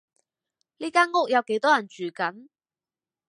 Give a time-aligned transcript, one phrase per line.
[0.77, 2.47] 呢間屋有幾多人住緊？